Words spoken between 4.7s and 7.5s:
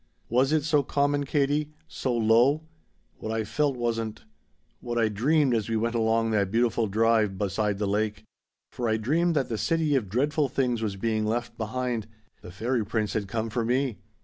what I dreamed as we went along that beautiful drive